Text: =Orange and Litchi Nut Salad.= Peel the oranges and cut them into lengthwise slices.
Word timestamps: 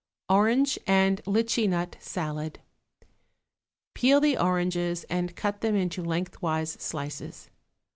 =Orange 0.31 0.79
and 0.87 1.21
Litchi 1.27 1.69
Nut 1.69 1.95
Salad.= 1.99 2.59
Peel 3.93 4.19
the 4.19 4.35
oranges 4.35 5.03
and 5.11 5.35
cut 5.35 5.61
them 5.61 5.75
into 5.75 6.01
lengthwise 6.03 6.71
slices. 6.79 7.51